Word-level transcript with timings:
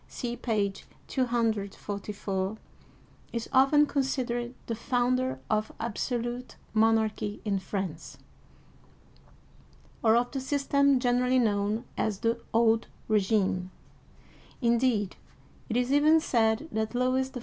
(see 0.07 0.35
page 0.35 0.87
244), 1.09 2.57
is 3.31 3.47
often 3.53 3.85
considered 3.85 4.55
the 4.65 4.73
founder 4.73 5.39
of 5.47 5.71
absolute 5.79 6.55
monarchy 6.73 7.39
in 7.45 7.59
France, 7.59 8.17
or 10.03 10.15
of 10.15 10.31
the 10.31 10.41
system 10.41 10.99
generally 10.99 11.37
known 11.37 11.85
as 11.99 12.21
the 12.21 12.41
Old 12.51 12.87
Regime; 13.07 13.69
indeed, 14.59 15.17
it 15.69 15.77
is 15.77 15.91
even 15.91 16.19
said 16.19 16.67
that 16.71 16.95
Louis 16.95 17.29
XIV. 17.29 17.39